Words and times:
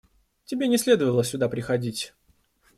Тебе 0.45 0.67
не 0.67 0.79
следовало 0.79 1.21
сюда 1.23 1.47
приходить. 1.47 2.11